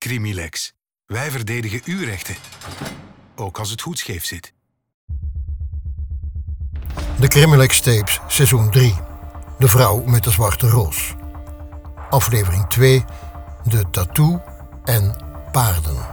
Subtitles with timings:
[0.00, 0.72] Crimilex.
[1.06, 2.34] Wij verdedigen uw rechten.
[3.36, 4.52] Ook als het goed scheef zit.
[7.20, 8.94] De Crimilex Tapes, seizoen 3.
[9.58, 11.14] De vrouw met de zwarte roos.
[12.10, 13.04] Aflevering 2.
[13.64, 14.42] De tattoo
[14.84, 15.16] en
[15.52, 16.06] paarden.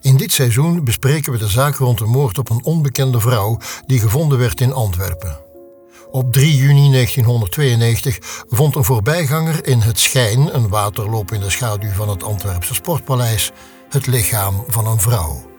[0.00, 3.98] In dit seizoen bespreken we de zaak rond de moord op een onbekende vrouw die
[3.98, 5.51] gevonden werd in Antwerpen.
[6.12, 8.18] Op 3 juni 1992
[8.48, 13.50] vond een voorbijganger in het Schijn, een waterloop in de schaduw van het Antwerpse Sportpaleis,
[13.88, 15.50] het lichaam van een vrouw.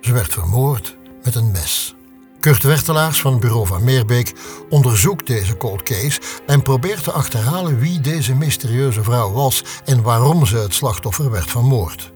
[0.00, 1.94] Ze werd vermoord met een mes.
[2.40, 4.32] Kurt Wertelaars van bureau van Meerbeek
[4.68, 10.46] onderzoekt deze cold case en probeert te achterhalen wie deze mysterieuze vrouw was en waarom
[10.46, 12.12] ze het slachtoffer werd vermoord.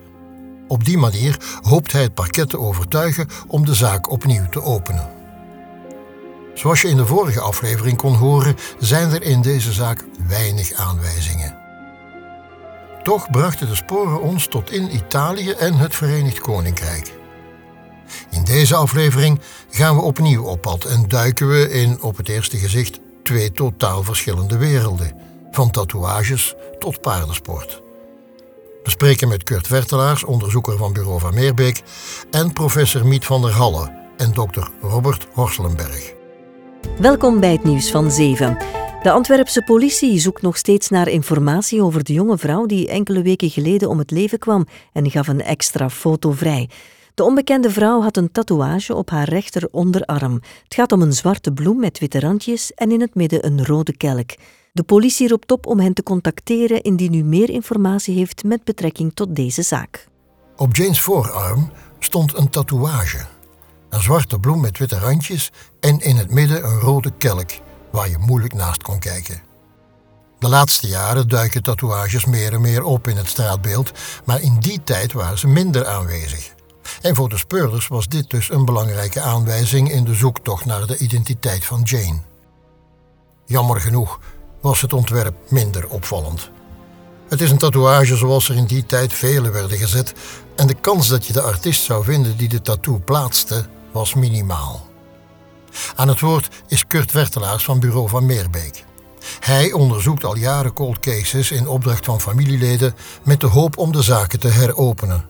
[0.68, 5.13] Op die manier hoopt hij het parket te overtuigen om de zaak opnieuw te openen.
[6.54, 11.62] Zoals je in de vorige aflevering kon horen, zijn er in deze zaak weinig aanwijzingen.
[13.02, 17.12] Toch brachten de sporen ons tot in Italië en het Verenigd Koninkrijk.
[18.30, 22.58] In deze aflevering gaan we opnieuw op pad en duiken we in op het eerste
[22.58, 25.16] gezicht twee totaal verschillende werelden,
[25.50, 27.82] van tatoeages tot paardensport.
[28.82, 31.82] We spreken met Kurt Vertelaars, onderzoeker van Bureau van Meerbeek,
[32.30, 36.23] en professor Miet van der Halle en dokter Robert Horselenberg.
[37.00, 38.58] Welkom bij het nieuws van 7.
[39.02, 43.50] De Antwerpse politie zoekt nog steeds naar informatie over de jonge vrouw die enkele weken
[43.50, 46.68] geleden om het leven kwam en gaf een extra foto vrij.
[47.14, 50.40] De onbekende vrouw had een tatoeage op haar rechter onderarm.
[50.64, 53.96] Het gaat om een zwarte bloem met witte randjes en in het midden een rode
[53.96, 54.30] kelk.
[54.72, 59.14] De politie roept op om hen te contacteren indien u meer informatie heeft met betrekking
[59.14, 60.08] tot deze zaak.
[60.56, 63.33] Op Jane's voorarm stond een tatoeage.
[63.94, 65.50] Een zwarte bloem met witte randjes
[65.80, 67.50] en in het midden een rode kelk
[67.90, 69.42] waar je moeilijk naast kon kijken.
[70.38, 73.90] De laatste jaren duiken tatoeages meer en meer op in het straatbeeld,
[74.24, 76.54] maar in die tijd waren ze minder aanwezig.
[77.00, 80.98] En voor de speurders was dit dus een belangrijke aanwijzing in de zoektocht naar de
[80.98, 82.20] identiteit van Jane.
[83.46, 84.20] Jammer genoeg
[84.60, 86.50] was het ontwerp minder opvallend.
[87.28, 90.12] Het is een tatoeage zoals er in die tijd vele werden gezet
[90.56, 94.86] en de kans dat je de artiest zou vinden die de tattoo plaatste was minimaal.
[95.96, 98.84] Aan het woord is Kurt Wertelaars van Bureau van Meerbeek.
[99.40, 104.02] Hij onderzoekt al jaren cold cases in opdracht van familieleden met de hoop om de
[104.02, 105.24] zaken te heropenen.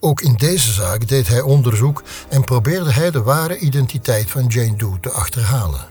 [0.00, 4.76] Ook in deze zaak deed hij onderzoek en probeerde hij de ware identiteit van Jane
[4.76, 5.88] Doe te achterhalen.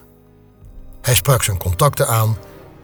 [1.01, 2.37] Hij sprak zijn contacten aan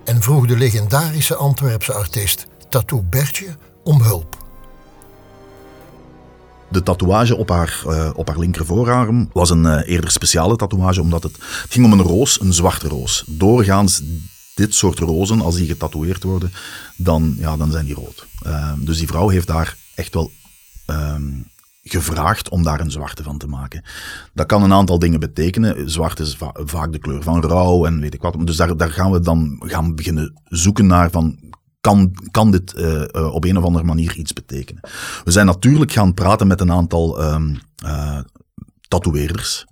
[0.05, 4.42] en vroeg de legendarische Antwerpse artiest Tattoo Bertje om hulp.
[6.73, 11.01] De tatoeage op haar, uh, op haar linker voorarm was een uh, eerder speciale tatoeage,
[11.01, 13.23] omdat het, het, ging om een roos, een zwarte roos.
[13.27, 14.01] Doorgaans
[14.55, 16.53] dit soort rozen, als die getatoeëerd worden,
[16.95, 18.27] dan, ja, dan zijn die rood.
[18.45, 20.31] Uh, dus die vrouw heeft daar echt wel
[20.87, 21.45] um,
[21.83, 23.83] gevraagd om daar een zwarte van te maken.
[24.33, 25.89] Dat kan een aantal dingen betekenen.
[25.89, 28.35] Zwart is va vaak de kleur van rouw en weet ik wat.
[28.47, 31.37] Dus daar, daar gaan we dan gaan beginnen zoeken naar van
[31.83, 34.81] kan, kan dit uh, uh, op een of andere manier iets betekenen?
[35.23, 37.59] We zijn natuurlijk gaan praten met een aantal um,
[38.87, 39.65] tatoeëerders.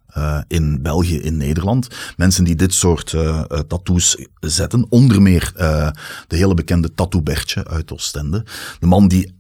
[0.47, 1.87] in België, in Nederland.
[2.17, 3.15] Mensen die dit soort
[3.67, 4.85] tattoos zetten.
[4.89, 5.51] Onder meer
[6.27, 8.45] de hele bekende Tattoo Bertje uit Oostende.
[8.79, 9.33] De man die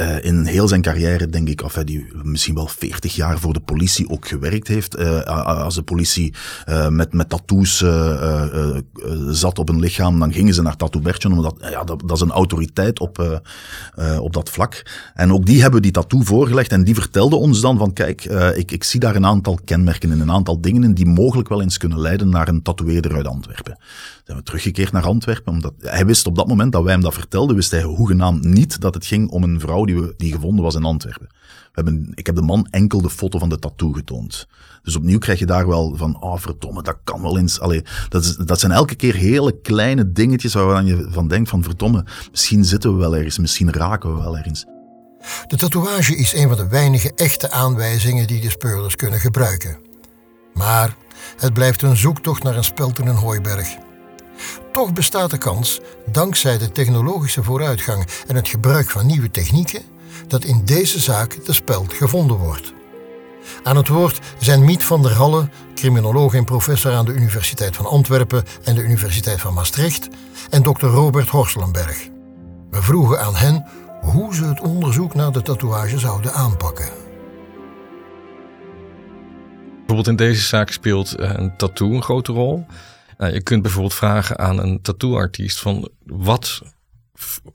[0.00, 3.52] uh, in heel zijn carrière, denk ik, of hij die misschien wel 40 jaar voor
[3.52, 4.98] de politie ook gewerkt heeft.
[4.98, 5.20] Uh,
[5.62, 6.34] als de politie
[6.68, 7.84] uh, met, met tattoos
[9.28, 12.30] zat op een lichaam, dan gingen ze naar Tattoo Bertje, omdat ja, dat, is een
[12.30, 13.42] autoriteit op,
[14.18, 14.86] op dat vlak.
[15.14, 18.72] En ook die hebben die tattoo voorgelegd en die vertelde ons dan van, kijk, ik,
[18.72, 21.78] ik zie daar een aantal kenmerken in, een aantal dingen in die mogelijk wel eens
[21.78, 23.78] kunnen leiden naar een tatoeëerder uit Antwerpen
[24.24, 25.52] zijn we teruggekeerd naar Antwerpen.
[25.52, 28.80] Omdat hij wist op dat moment dat wij hem dat vertelden, wist hij hoegenaamd niet
[28.80, 31.28] dat het ging om een vrouw die, we, die gevonden was in Antwerpen.
[31.30, 34.46] We hebben, ik heb de man enkel de foto van de tattoo getoond.
[34.82, 37.60] Dus opnieuw krijg je daar wel van, oh verdomme, dat kan wel eens.
[37.60, 41.62] Allee, dat, is, dat zijn elke keer hele kleine dingetjes waar je van denkt van,
[41.62, 44.64] verdomme, misschien zitten we wel ergens, misschien raken we wel ergens.
[45.46, 49.76] De tatoeage is een van de weinige echte aanwijzingen die de speurders kunnen gebruiken.
[50.54, 50.96] Maar
[51.36, 53.76] het blijft een zoektocht naar een speld in een hooiberg.
[54.72, 59.82] Toch bestaat de kans, dankzij de technologische vooruitgang en het gebruik van nieuwe technieken,
[60.26, 62.72] dat in deze zaak de speld gevonden wordt.
[63.62, 67.86] Aan het woord zijn Miet van der Halle, criminoloog en professor aan de Universiteit van
[67.86, 70.08] Antwerpen en de Universiteit van Maastricht,
[70.50, 72.08] en dokter Robert Horselenberg.
[72.70, 73.66] We vroegen aan hen
[74.00, 76.88] hoe ze het onderzoek naar de tatoeage zouden aanpakken.
[79.76, 82.66] Bijvoorbeeld in deze zaak speelt eh, een tattoo een grote rol.
[83.18, 86.62] Nou, je kunt bijvoorbeeld vragen aan een tattooartiest van wat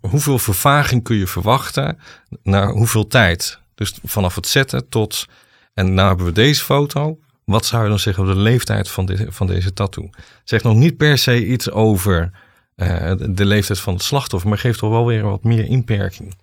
[0.01, 1.99] hoeveel vervaging kun je verwachten
[2.43, 3.59] na hoeveel tijd?
[3.75, 5.25] Dus vanaf het zetten tot,
[5.73, 7.19] en nou hebben we deze foto.
[7.45, 10.09] Wat zou je dan zeggen over de leeftijd van, dit, van deze tattoo?
[10.43, 12.31] Zegt nog niet per se iets over
[12.75, 16.35] uh, de leeftijd van het slachtoffer, maar geeft toch wel weer wat meer inperking.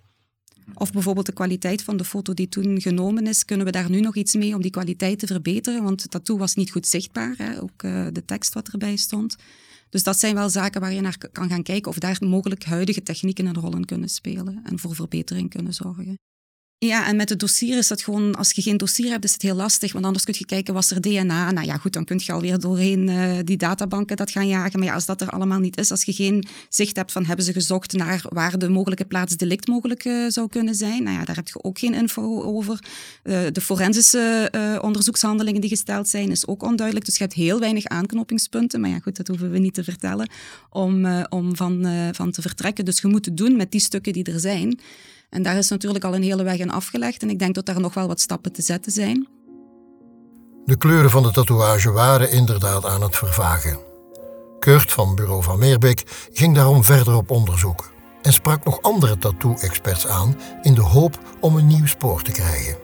[0.73, 3.45] Of bijvoorbeeld de kwaliteit van de foto die toen genomen is.
[3.45, 5.83] Kunnen we daar nu nog iets mee om die kwaliteit te verbeteren?
[5.83, 7.61] Want het tattoo was niet goed zichtbaar, hè?
[7.61, 9.35] ook uh, de tekst wat erbij stond.
[9.89, 13.03] Dus dat zijn wel zaken waar je naar kan gaan kijken of daar mogelijk huidige
[13.03, 16.17] technieken een rol in kunnen spelen en voor verbetering kunnen zorgen.
[16.79, 19.41] Ja, en met het dossier is dat gewoon, als je geen dossier hebt, is het
[19.41, 19.93] heel lastig.
[19.93, 21.51] Want anders kun je kijken, was er DNA?
[21.51, 24.79] Nou ja, goed, dan kun je alweer doorheen uh, die databanken dat gaan jagen.
[24.79, 27.45] Maar ja, als dat er allemaal niet is, als je geen zicht hebt van hebben
[27.45, 31.25] ze gezocht naar waar de mogelijke plaats delict mogelijk uh, zou kunnen zijn, nou ja,
[31.25, 32.79] daar heb je ook geen info over.
[33.23, 34.51] Uh, de forensische
[34.81, 37.05] onderzoekshandelingen die gesteld zijn, is ook onduidelijk.
[37.05, 38.81] Dus je hebt heel weinig aanknopingspunten.
[38.81, 40.29] Maar ja, goed, dat hoeven we niet te vertellen
[40.69, 42.85] om, om van, van te vertrekken.
[42.85, 44.79] Dus je moet het doen met die stukken die er zijn.
[45.29, 47.79] En daar is natuurlijk al een hele weg in afgelegd en ik denk dat daar
[47.79, 49.27] nog wel wat stappen te zetten zijn.
[50.65, 53.79] De kleuren van de tatoeage waren inderdaad aan het vervagen.
[54.59, 57.91] Kurt van Bureau van Meerbeek ging daarom verder op onderzoek
[58.21, 62.77] en sprak nog andere tattoo-experts aan in de hoop om een nieuw spoor te krijgen.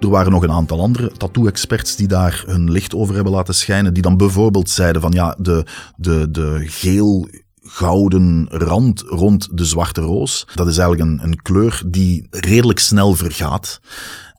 [0.00, 3.94] Er waren nog een aantal andere tattoo-experts die daar hun licht over hebben laten schijnen,
[3.94, 7.28] die dan bijvoorbeeld zeiden van ja, de, de, de geel
[7.72, 10.46] gouden rand rond de zwarte roos.
[10.54, 13.80] Dat is eigenlijk een, een kleur die redelijk snel vergaat.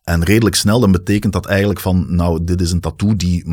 [0.04, 3.44] En redelijk snel, dan betekent dat eigenlijk van, nou, dit is een tattoo die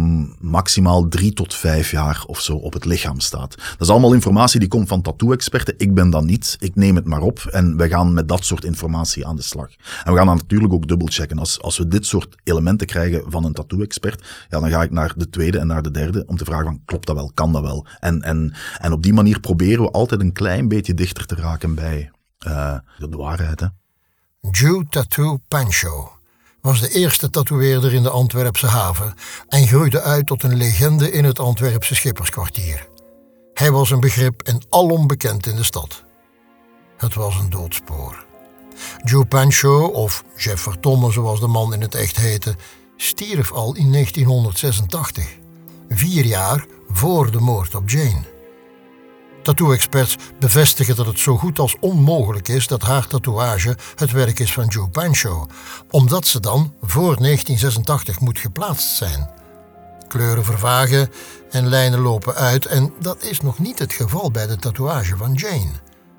[0.40, 3.56] maximaal drie tot vijf jaar of zo op het lichaam staat.
[3.56, 5.74] Dat is allemaal informatie die komt van tattoo-experten.
[5.76, 6.56] Ik ben dat niet.
[6.60, 9.68] Ik neem het maar op en we gaan met dat soort informatie aan de slag.
[10.04, 11.38] En we gaan dan natuurlijk ook dubbelchecken.
[11.38, 15.14] Als, als we dit soort elementen krijgen van een tattoo-expert, ja, dan ga ik naar
[15.16, 17.30] de tweede en naar de derde om te vragen van, klopt dat wel?
[17.34, 17.86] Kan dat wel?
[18.00, 21.74] En, en, en op die manier proberen we altijd een klein beetje dichter te raken
[21.74, 22.10] bij
[22.46, 23.60] uh, de waarheid.
[23.60, 23.66] Hè?
[24.50, 26.17] Jew Tattoo Pancho
[26.68, 29.14] was de eerste tatoeëerder in de Antwerpse haven
[29.48, 32.88] en groeide uit tot een legende in het Antwerpse schipperskwartier.
[33.54, 36.04] Hij was een begrip en alom bekend in de stad.
[36.96, 38.24] Het was een doodspoor.
[39.04, 42.56] Joe Pancho, of Jeff Vertomme zoals de man in het echt heette,
[42.96, 45.36] stierf al in 1986,
[45.88, 48.37] vier jaar voor de moord op Jane.
[49.48, 54.52] Tattoo-experts bevestigen dat het zo goed als onmogelijk is dat haar tatoeage het werk is
[54.52, 55.46] van Joe Pancho,
[55.90, 59.30] omdat ze dan voor 1986 moet geplaatst zijn.
[60.08, 61.10] Kleuren vervagen
[61.50, 65.32] en lijnen lopen uit en dat is nog niet het geval bij de tatoeage van
[65.32, 65.72] Jane.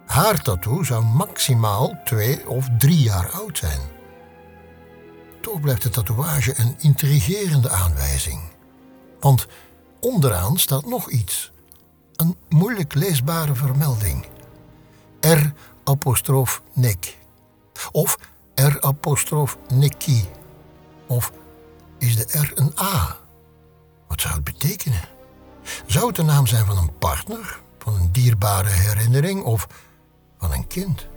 [0.06, 3.80] Haar tattoo zou maximaal twee of drie jaar oud zijn.
[5.42, 8.42] Toch blijft de tatoeage een intrigerende aanwijzing.
[9.20, 9.48] Want
[10.00, 11.52] onderaan staat nog iets
[12.19, 14.25] een moeilijk leesbare vermelding.
[15.21, 17.18] R apostrof Nick.
[17.92, 18.18] Of
[18.56, 20.24] R apostrof Nicky.
[21.07, 21.31] Of
[21.98, 23.18] is de R een A?
[24.07, 25.01] Wat zou het betekenen?
[25.86, 29.68] Zou het de naam zijn van een partner, van een dierbare herinnering of
[30.38, 31.07] van een kind?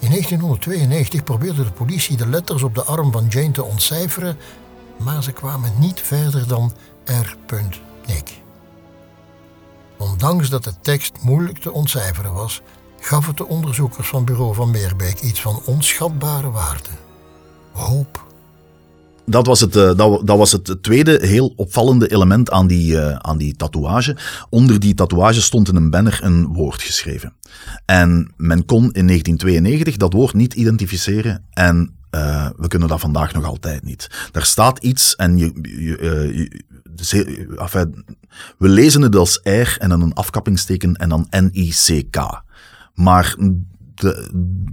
[0.00, 4.38] In 1992 probeerde de politie de letters op de arm van Jane te ontcijferen,
[4.96, 6.72] maar ze kwamen niet verder dan
[7.04, 7.36] R.
[10.00, 12.62] Ondanks dat de tekst moeilijk te ontcijferen was,
[13.00, 16.88] gaf het de onderzoekers van Bureau van Meerbeek iets van onschatbare waarde.
[17.72, 18.28] Hoop.
[19.26, 23.38] Dat was, het, eh, dat, was het tweede heel opvallende element aan die, uh, aan
[23.38, 24.16] die tatoeage.
[24.50, 27.32] Onder die tatoeage stond in een banner een woord geschreven.
[27.84, 33.32] En men kon in 1992 dat woord niet identificeren en uh, we kunnen dat vandaag
[33.32, 34.28] nog altijd niet.
[34.32, 36.60] Daar staat iets en je, je,
[36.94, 38.04] je, enfin,
[38.58, 42.42] we lezen het als R en dan een afkappingsteken en dan N-I-C-K.
[42.94, 43.36] Maar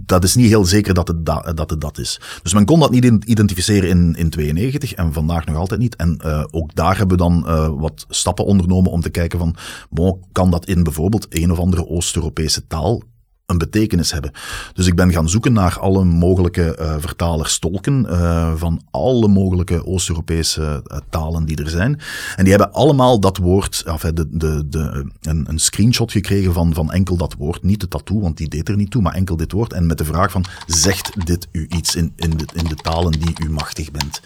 [0.06, 2.20] dat is niet heel zeker dat het, da, dat het dat is.
[2.42, 5.96] Dus men kon dat niet identificeren in, in 92 en vandaag nog altijd niet.
[5.96, 7.42] En uh, ook daar hebben we dan
[7.78, 9.56] wat stappen ondernomen om te kijken van,
[9.90, 13.02] bon, kan dat in bijvoorbeeld een of andere Oost-Europese taal
[13.48, 14.32] een betekenis hebben.
[14.72, 19.86] Dus ik ben gaan zoeken naar alle mogelijke uh, vertalers, tolken uh, van alle mogelijke
[19.86, 22.00] Oost-Europese uh, talen die er zijn.
[22.36, 26.74] En die hebben allemaal dat woord, enfin, de, de, de, een, een screenshot gekregen van,
[26.74, 27.62] van enkel dat woord.
[27.62, 29.72] Niet de tattoo, want die deed er niet toe, maar enkel dit woord.
[29.72, 33.12] En met de vraag van, zegt dit u iets in, in, de, in de talen
[33.12, 34.20] die u machtig bent?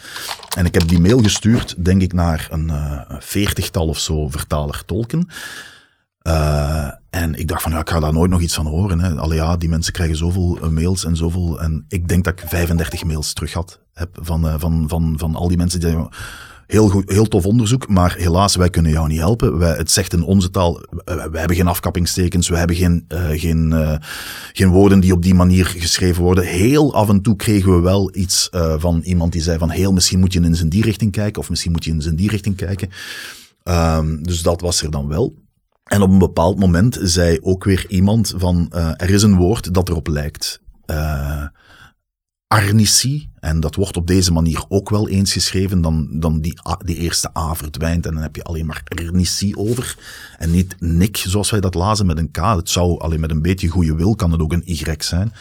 [0.57, 2.73] En ik heb die mail gestuurd, denk ik, naar een
[3.19, 5.29] veertigtal of zo vertaler-tolken.
[6.23, 9.01] Uh, en ik dacht van, ja, ik ga daar nooit nog iets van horen.
[9.01, 9.15] Hè.
[9.15, 11.61] Allee, ja, die mensen krijgen zoveel uh, mails en zoveel.
[11.61, 15.35] En ik denk dat ik 35 mails terug had heb van, uh, van, van, van
[15.35, 16.09] al die mensen die
[16.67, 19.59] heel, goed, heel tof onderzoek, maar helaas, wij kunnen jou niet helpen.
[19.59, 23.99] Wij, het zegt in onze taal, wij, hebben geen afkappingstekens, we hebben geen, geen,
[24.53, 26.45] geen woorden die op die manier geschreven worden.
[26.45, 30.21] Heel af en toe kregen we wel iets van iemand die zei van, heel, misschien
[30.21, 32.89] moet je in die richting kijken, of misschien moet je in die richting kijken.
[33.65, 35.35] Um, dus dat was er dan wel.
[35.93, 39.89] En op een bepaald moment zei ook weer iemand van, er is een woord dat
[39.89, 40.63] erop lijkt.
[40.87, 41.45] Uh,
[42.47, 46.97] arnicie, en dat wordt op deze manier ook wel eens geschreven, dan, dan die, die
[46.97, 49.97] eerste A verdwijnt en dan heb je alleen maar arnicie over.
[50.39, 52.37] En niet Nick, zoals wij dat lazen met een K.
[52.37, 55.33] Het zou alleen met een beetje goede wil, kan het ook een Y zijn.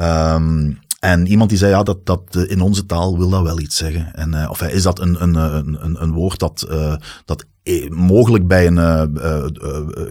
[0.00, 3.76] Um, en iemand die zei, ja, dat, dat in onze taal wil dat wel iets
[3.76, 4.14] zeggen.
[4.14, 6.66] En, uh, of is dat een, een, een, een woord dat,
[7.24, 7.46] dat
[7.90, 9.02] mogelijk bij een, uh,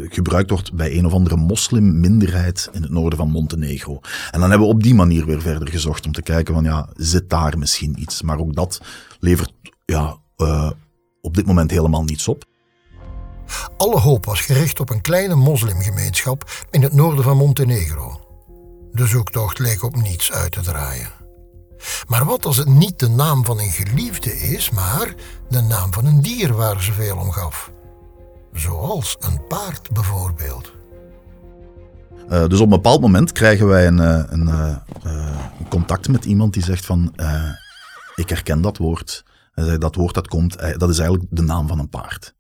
[0.10, 4.00] gebruikt wordt bij een of andere moslimminderheid in het noorden van Montenegro.
[4.32, 6.90] En dan hebben we op die manier weer verder gezocht om te kijken van, ja,
[6.94, 8.22] zit daar misschien iets?
[8.22, 8.82] Maar ook dat
[9.20, 9.54] levert,
[9.86, 10.18] ja,
[11.22, 12.46] op dit moment helemaal niets op.
[13.78, 18.20] Alle hoop was gericht op een kleine moslimgemeenschap in het noorden van Montenegro.
[18.92, 21.25] De zoektocht leek op niets uit te draaien.
[22.08, 25.14] Maar wat als het niet de naam van een geliefde is, maar
[25.50, 27.72] de naam van een dier waar ze veel om gaf?
[28.54, 30.74] Zoals een paard bijvoorbeeld.
[32.30, 34.76] Uh, dus op een bepaald moment krijgen wij een, uh, een, uh,
[35.60, 37.14] een contact met iemand die zegt van,
[38.16, 39.24] ik herken dat woord.
[39.80, 42.36] Dat woord dat komt, dat is eigenlijk de naam van een paard.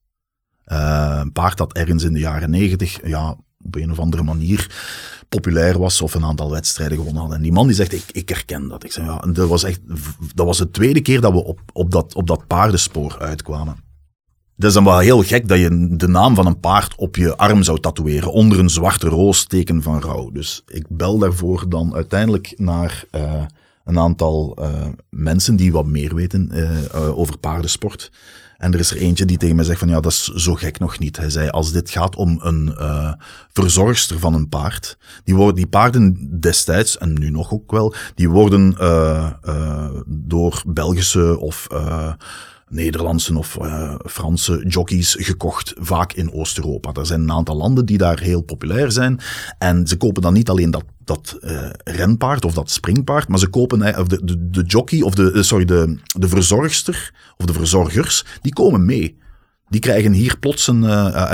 [0.65, 4.71] een paard dat ergens in de jaren negentig, ja, op een of andere manier
[5.35, 7.33] populair was of een aantal wedstrijden gewonnen had.
[7.33, 8.83] En die man die zegt, ik, ik herken dat.
[8.83, 9.79] Ik zeg, ja, dat was echt,
[10.33, 13.83] dat was de tweede keer dat we op, op, dat, op dat paardenspoor uitkwamen.
[14.57, 17.37] Dat is dan wel heel gek dat je de naam van een paard op je
[17.37, 20.29] arm zou tatoeëren, onder een zwarte roos teken van rouw.
[20.31, 23.43] Dus ik bel daarvoor dan uiteindelijk naar uh,
[23.83, 28.11] een aantal uh, mensen die wat meer weten uh, over paardensport.
[28.65, 30.79] En er is er eentje die tegen mij zegt van ja, dat is zo gek
[30.79, 31.17] nog niet.
[31.17, 33.13] Hij zei, als dit gaat om een uh,
[33.53, 38.29] verzorgster van een paard, die, worden, die paarden destijds, en nu nog ook wel, die
[38.29, 41.67] worden uh, uh, door Belgische of
[42.69, 46.91] Nederlandse of uh, Franse jockeys gekocht, vaak in Oost-Europa.
[46.93, 49.19] Er zijn een aantal landen die daar heel populair zijn.
[49.57, 53.47] En ze kopen dan niet alleen dat, dat uh, renpaard of dat springpaard, maar ze
[53.47, 58.25] kopen of de, de, de jockey of de, sorry, de, de verzorgster of de verzorgers,
[58.41, 59.17] die komen mee.
[59.69, 60.81] Die krijgen hier plots een,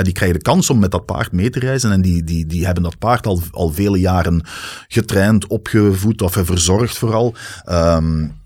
[0.02, 1.92] die krijgen de kans om met dat paard mee te reizen.
[1.92, 4.46] En die, die, die hebben dat paard al, al vele jaren
[4.88, 7.34] getraind, opgevoed of verzorgd vooral.
[7.70, 8.40] Um,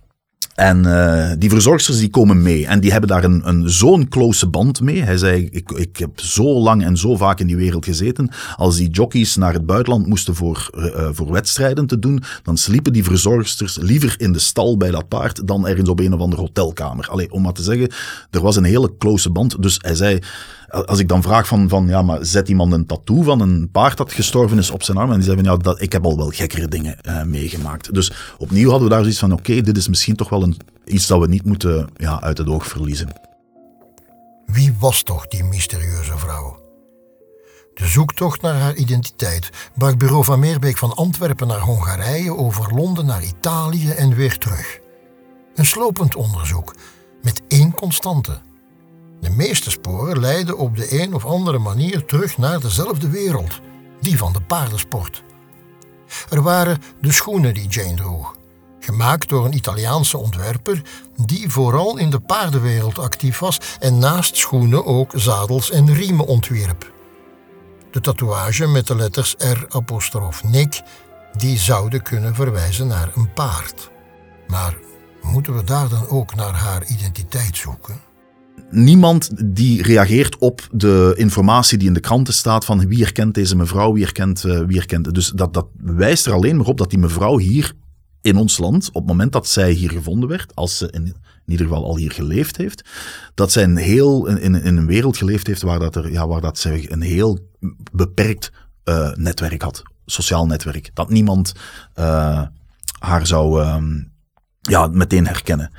[0.56, 4.48] en uh, die verzorgsters die komen mee en die hebben daar een, een zo'n close
[4.48, 5.02] band mee.
[5.02, 8.30] Hij zei, ik, ik heb zo lang en zo vaak in die wereld gezeten.
[8.56, 12.92] Als die jockeys naar het buitenland moesten voor, uh, voor wedstrijden te doen, dan sliepen
[12.92, 16.42] die verzorgsters liever in de stal bij dat paard dan ergens op een of andere
[16.42, 17.08] hotelkamer.
[17.08, 17.88] Allee, om maar te zeggen,
[18.30, 19.62] er was een hele close band.
[19.62, 20.18] Dus hij zei,
[20.68, 23.96] als ik dan vraag van, van ja, maar zet iemand een tattoo van een paard
[23.96, 25.10] dat gestorven is op zijn arm?
[25.10, 27.94] En die zeggen, ja, dat, ik heb al wel gekkere dingen uh, meegemaakt.
[27.94, 31.06] Dus opnieuw hadden we daar zoiets van, oké, dit is misschien toch wel een, iets
[31.06, 33.08] dat we niet moeten ja, uit het oog verliezen.
[34.46, 36.64] Wie was toch die mysterieuze vrouw?
[37.74, 43.06] De zoektocht naar haar identiteit bracht bureau van Meerbeek van Antwerpen naar Hongarije, over Londen
[43.06, 44.78] naar Italië en weer terug.
[45.54, 46.74] Een slopend onderzoek
[47.22, 48.38] met één constante.
[49.26, 53.60] De meeste sporen leiden op de een of andere manier terug naar dezelfde wereld,
[54.00, 55.24] die van de paardensport.
[56.30, 58.36] Er waren de schoenen die Jane droeg,
[58.80, 60.82] gemaakt door een Italiaanse ontwerper
[61.24, 66.92] die vooral in de paardenwereld actief was en naast schoenen ook zadels en riemen ontwierp.
[67.90, 70.82] De tatoeage met de letters R apostrof Nick,
[71.36, 73.90] die zouden kunnen verwijzen naar een paard.
[74.46, 74.76] Maar
[75.22, 78.05] moeten we daar dan ook naar haar identiteit zoeken?
[78.70, 83.56] Niemand die reageert op de informatie die in de kranten staat van wie herkent deze
[83.56, 85.14] mevrouw, wie herkent, uh, wie herkent.
[85.14, 87.72] Dus dat, dat wijst er alleen maar op dat die mevrouw hier
[88.20, 91.14] in ons land, op het moment dat zij hier gevonden werd, als ze in,
[91.46, 92.88] ieder geval al hier geleefd heeft,
[93.34, 96.40] dat zij een heel, in, in een wereld geleefd heeft waar, dat er, ja, waar
[96.40, 97.38] dat zij een heel
[97.92, 98.52] beperkt
[98.84, 100.90] uh, netwerk had, sociaal netwerk.
[100.94, 101.52] Dat niemand
[101.98, 102.42] uh,
[102.98, 103.64] haar zou...
[103.64, 104.14] Um,
[104.66, 105.70] ja, meteen herkennen.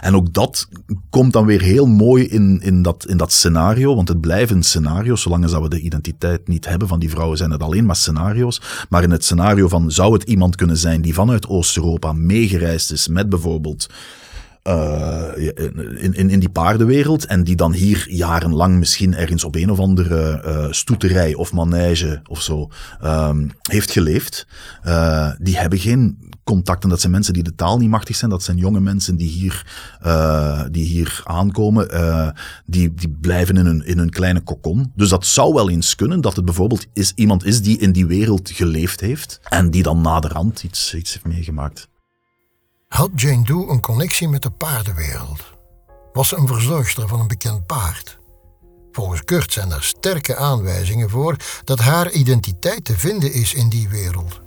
[0.00, 0.68] En ook dat
[1.10, 5.22] komt dan weer heel mooi in, in, dat, in dat scenario, want het blijven scenario's,
[5.22, 8.60] zolang dat we de identiteit niet hebben van die vrouwen, zijn het alleen maar scenario's.
[8.88, 13.08] Maar in het scenario van, zou het iemand kunnen zijn die vanuit Oost-Europa meegereisd is
[13.08, 13.86] met bijvoorbeeld
[14.66, 19.70] uh, in, in, in die paardenwereld en die dan hier jarenlang misschien ergens op een
[19.70, 22.70] of andere uh, stoeterij of manege of zo
[23.04, 24.46] um, heeft geleefd,
[24.86, 26.88] uh, die hebben geen contacten.
[26.88, 28.30] Dat zijn mensen die de taal niet machtig zijn.
[28.30, 29.66] Dat zijn jonge mensen die hier,
[30.04, 31.94] uh, die hier aankomen.
[31.94, 32.28] Uh,
[32.66, 34.92] die, die blijven in hun, in hun kleine kokon.
[34.94, 38.06] Dus dat zou wel eens kunnen dat het bijvoorbeeld is, iemand is die in die
[38.06, 39.40] wereld geleefd heeft.
[39.42, 41.88] En die dan naderhand iets, iets heeft meegemaakt.
[42.88, 45.40] Had Jane Doe een connectie met de paardenwereld?
[46.12, 48.18] Was ze een verzorgster van een bekend paard?
[48.92, 53.88] Volgens Kurt zijn er sterke aanwijzingen voor dat haar identiteit te vinden is in die
[53.88, 54.40] wereld.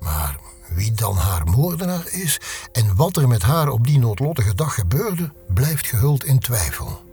[0.00, 2.40] Maar wie dan haar moordenaar is
[2.72, 7.04] en wat er met haar op die noodlottige dag gebeurde, blijft gehuld in twijfel.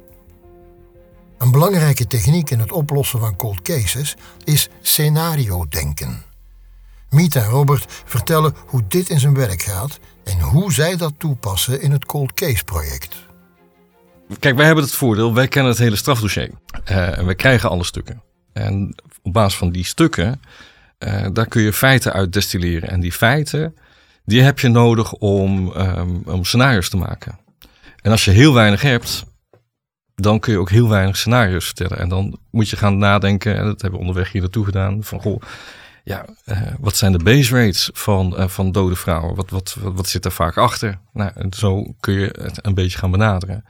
[1.38, 6.24] Een belangrijke techniek in het oplossen van cold cases is scenario-denken.
[7.10, 11.82] Miet en Robert vertellen hoe dit in zijn werk gaat en hoe zij dat toepassen
[11.82, 13.16] in het cold case project.
[14.40, 16.52] Kijk, wij hebben het voordeel, wij kennen het hele strafdossier.
[16.92, 18.22] Uh, en we krijgen alle stukken.
[18.54, 20.42] En op basis van die stukken
[21.00, 22.90] uh, daar kun je feiten uit destilleren.
[22.90, 23.76] En die feiten,
[24.26, 27.40] die heb je nodig om, um, om scenario's te maken.
[28.02, 29.26] En als je heel weinig hebt,
[30.16, 31.98] dan kun je ook heel weinig scenario's vertellen.
[31.98, 35.22] En dan moet je gaan nadenken, en dat hebben we onderweg hier naartoe gedaan, van
[35.22, 35.42] goh,
[36.04, 39.36] ja, uh, wat zijn de base rates van, uh, van dode vrouwen?
[39.36, 41.00] Wat, wat, wat, wat, zit er vaak achter?
[41.14, 43.66] Nou, zo kun je het een beetje gaan benaderen.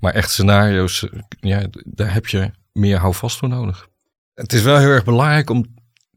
[0.00, 1.06] Maar echt scenario's,
[1.40, 3.88] ja, daar heb je meer houvast voor nodig.
[4.34, 5.64] Het is wel heel erg belangrijk om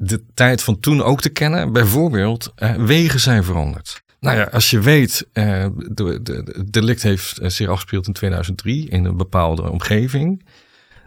[0.03, 1.73] de tijd van toen ook te kennen.
[1.73, 4.03] Bijvoorbeeld, uh, wegen zijn veranderd.
[4.19, 8.13] Nou ja, als je weet, uh, de, de, de delict heeft eh, zich afgespeeld in
[8.13, 10.45] 2003 in een bepaalde omgeving.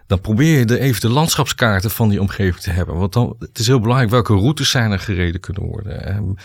[0.07, 2.97] Dan probeer je de, even de landschapskaarten van die omgeving te hebben.
[2.97, 6.37] Want dan, het is heel belangrijk welke routes zijn er gereden kunnen worden.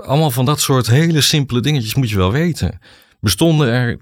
[0.00, 2.78] Allemaal van dat soort hele simpele dingetjes moet je wel weten.
[3.20, 3.98] Bestonden er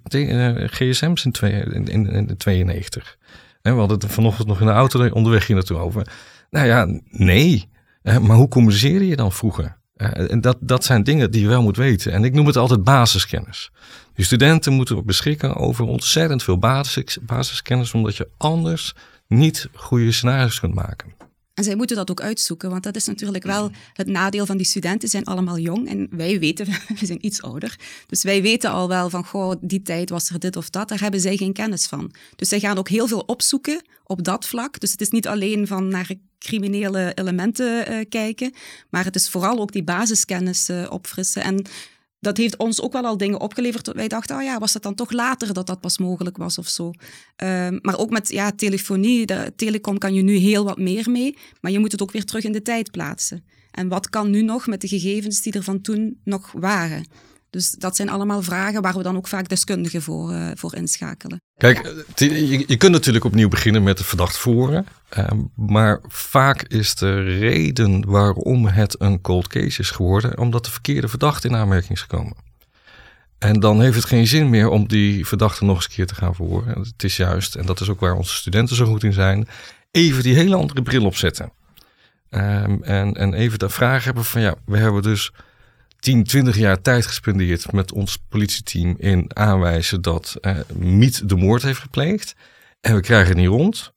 [0.68, 3.16] gsm's in, twee, in, in, in 92?
[3.62, 6.06] we hadden het vanochtend nog in de auto onderweg hier naartoe over.
[6.52, 7.68] Nou ja, nee.
[8.02, 9.80] maar hoe communiceer je dan vroeger?
[9.96, 12.12] en dat, dat zijn dingen die je wel moet weten.
[12.12, 13.70] En ik noem het altijd basiskennis.
[14.14, 18.94] Die studenten moeten beschikken over ontzettend veel basis, basiskennis, omdat je anders
[19.28, 21.14] niet goede scenario's kunt maken.
[21.54, 24.66] En zij moeten dat ook uitzoeken, want dat is natuurlijk wel het nadeel van die
[24.66, 25.08] studenten.
[25.08, 26.66] zijn allemaal jong en wij weten,
[27.00, 27.78] we zijn iets ouder.
[28.06, 30.88] Dus wij weten al wel van, goh, die tijd was er dit of dat.
[30.88, 32.14] Daar hebben zij geen kennis van.
[32.36, 34.80] Dus zij gaan ook heel veel opzoeken op dat vlak.
[34.80, 38.52] Dus het is niet alleen van naar criminele elementen uh, kijken,
[38.90, 41.42] maar het is vooral ook die basiskennis uh, opfrissen.
[41.42, 41.66] En
[42.22, 43.92] dat heeft ons ook wel al dingen opgeleverd.
[43.92, 46.68] Wij dachten, oh ja, was het dan toch later dat dat pas mogelijk was of
[46.68, 46.84] zo.
[46.86, 51.36] Um, maar ook met ja, telefonie, de telecom kan je nu heel wat meer mee,
[51.60, 53.44] maar je moet het ook weer terug in de tijd plaatsen.
[53.70, 57.06] En wat kan nu nog met de gegevens die er van toen nog waren?
[57.52, 61.40] Dus dat zijn allemaal vragen waar we dan ook vaak deskundigen voor, uh, voor inschakelen.
[61.56, 64.86] Kijk, je, je, kunt natuurlijk opnieuw beginnen met het verdacht voeren.
[65.18, 70.70] Uh, maar vaak is de reden waarom het een cold case is geworden, omdat de
[70.70, 72.36] verkeerde verdachte in aanmerking is gekomen.
[73.38, 76.14] En dan heeft het geen zin meer om die verdachte nog eens een keer te
[76.14, 76.78] gaan verhoren.
[76.78, 79.48] Het is juist, en dat is ook waar onze studenten zo goed in zijn,
[79.90, 81.52] even die hele andere bril opzetten.
[82.30, 85.32] Um, en, en even de vraag hebben van ja, we hebben dus
[86.02, 91.62] 10, 20 jaar tijd gespendeerd met ons politieteam in aanwijzen dat uh, Miet de moord
[91.62, 92.34] heeft gepleegd.
[92.80, 93.92] En we krijgen het niet rond.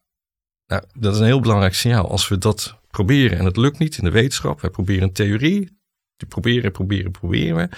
[0.68, 2.10] Nou, dat is een heel belangrijk signaal.
[2.10, 5.78] Als we dat proberen en het lukt niet in de wetenschap, wij proberen een theorie,
[6.18, 7.70] die proberen, proberen, proberen.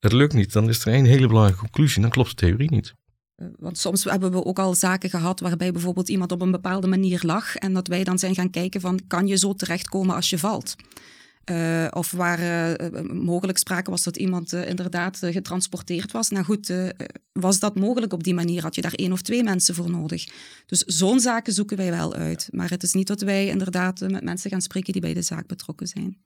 [0.00, 2.94] Het lukt niet, dan is er één hele belangrijke conclusie, dan klopt de theorie niet.
[3.34, 6.86] Eh, want soms hebben we ook al zaken gehad waarbij bijvoorbeeld iemand op een bepaalde
[6.86, 10.30] manier lag en dat wij dan zijn gaan kijken van kan je zo terechtkomen als
[10.30, 10.76] je valt.
[11.50, 16.28] Uh, of waar uh, mogelijk sprake was dat iemand uh, inderdaad getransporteerd was.
[16.28, 16.72] Nou goed,
[17.32, 18.62] was dat mogelijk op die manier?
[18.62, 20.28] Had je daar één of twee mensen voor nodig?
[20.66, 22.48] Dus zo'n zaken zoeken wij wel uit.
[22.50, 25.46] Maar het is niet dat wij inderdaad met mensen gaan spreken die bij de zaak
[25.46, 26.16] betrokken zijn.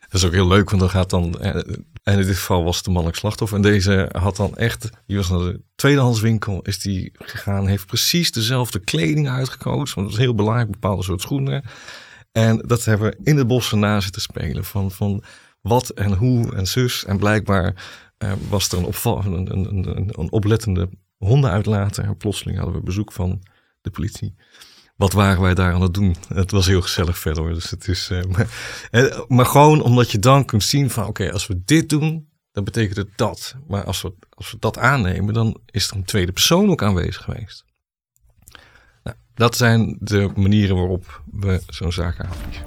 [0.00, 1.40] Dat is ook heel leuk, want dan gaat dan...
[1.40, 3.56] En in dit geval was het de mannelijk slachtoffer.
[3.56, 4.88] En deze had dan echt...
[5.06, 7.66] Die was naar de tweedehandswinkel, is die gegaan...
[7.66, 9.94] heeft precies dezelfde kleding uitgekozen.
[9.94, 11.64] Want dat is heel belangrijk, bepaalde soort schoenen...
[12.36, 14.64] En dat hebben we in de bossen na zitten spelen.
[14.64, 15.22] Van, van
[15.60, 17.04] wat en hoe en zus.
[17.04, 17.74] En blijkbaar
[18.18, 22.04] uh, was er een, opval, een, een, een, een oplettende hondenuitlater.
[22.04, 23.42] En plotseling hadden we bezoek van
[23.80, 24.34] de politie.
[24.96, 26.16] Wat waren wij daar aan het doen?
[26.28, 27.54] Het was heel gezellig verder.
[27.54, 28.48] Dus het is, uh, maar,
[28.90, 32.64] uh, maar, gewoon omdat je dan kunt zien van oké, als we dit doen, dan
[32.64, 33.56] betekent het dat.
[33.66, 37.22] Maar als we, als we dat aannemen, dan is er een tweede persoon ook aanwezig
[37.22, 37.64] geweest.
[39.34, 42.66] Dat zijn de manieren waarop we zo'n zaak aanvliegen.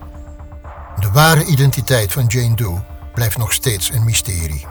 [0.99, 2.81] De ware identiteit van Jane Doe
[3.13, 4.65] blijft nog steeds een mysterie.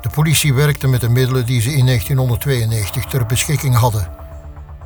[0.00, 4.08] De politie werkte met de middelen die ze in 1992 ter beschikking hadden.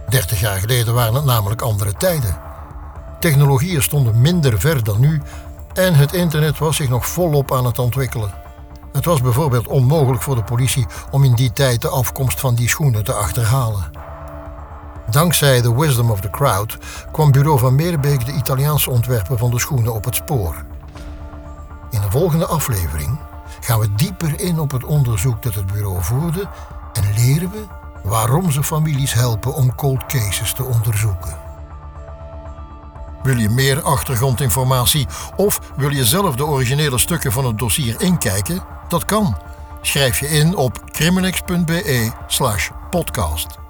[0.09, 2.41] 30 jaar geleden waren het namelijk andere tijden.
[3.21, 5.21] Technologieën stonden minder ver dan nu
[5.75, 8.31] En het internet was zich nog volop aan het ontwikkelen.
[8.93, 12.69] Het was bijvoorbeeld onmogelijk voor de politie om in die tijd de afkomst van die
[12.69, 13.91] schoenen te achterhalen.
[15.11, 16.79] Dankzij the wisdom of the crowd
[17.13, 20.65] kwam bureau van Meerbeek de Italiaanse ontwerper van de schoenen op het spoor.
[21.91, 23.19] In de volgende aflevering
[23.61, 26.49] gaan we dieper in op het onderzoek dat het bureau voerde
[26.93, 27.65] en leren we
[28.03, 31.39] waarom ze families helpen om cold cases te onderzoeken.
[33.23, 38.63] Wil je meer achtergrondinformatie of wil je zelf de originele stukken van het dossier inkijken?
[38.89, 39.37] Dat kan.
[39.81, 43.68] Schrijf je in op criminex.be/podcast.